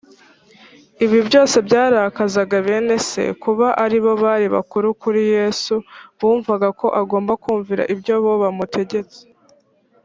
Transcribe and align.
Ibi 1.05 1.19
byose 1.27 1.55
byarakazaga 1.67 2.55
bene 2.67 2.95
se. 3.09 3.23
Kuba 3.43 3.67
aribo 3.83 4.11
bari 4.23 4.47
bakuru 4.55 4.87
kuri 5.01 5.21
Yesu, 5.35 5.75
bumvaga 6.19 6.67
ko 6.79 6.87
agomba 7.01 7.33
kumvira 7.43 7.83
ibyo 7.93 8.15
bo 8.23 8.33
bamutegetse. 8.41 9.19